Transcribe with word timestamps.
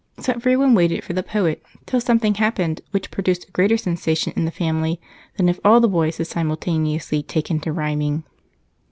So 0.17 0.33
everyone 0.33 0.73
waited 0.73 1.03
for 1.03 1.13
the 1.13 1.21
poet, 1.21 1.61
till 1.85 2.01
something 2.01 2.33
happened 2.33 2.81
which 2.89 3.11
produced 3.11 3.47
a 3.47 3.51
greater 3.51 3.77
sensation 3.77 4.33
in 4.35 4.45
the 4.45 4.49
family 4.51 4.99
than 5.37 5.47
if 5.47 5.59
all 5.63 5.79
the 5.79 5.87
boys 5.87 6.17
had 6.17 6.25
simultaneously 6.25 7.21
taken 7.21 7.59
to 7.59 7.71
rhyming. 7.71 8.23